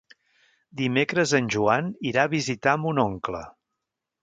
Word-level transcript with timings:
Dimecres 0.79 1.33
en 1.41 1.51
Joan 1.57 1.93
irà 2.13 2.25
a 2.25 2.33
visitar 2.33 2.75
mon 2.87 3.05
oncle. 3.07 3.45